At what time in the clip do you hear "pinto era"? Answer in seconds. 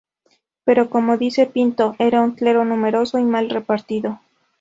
1.45-2.21